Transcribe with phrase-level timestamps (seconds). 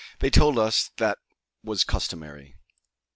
[0.17, 1.19] They told us that
[1.63, 2.55] was Customary.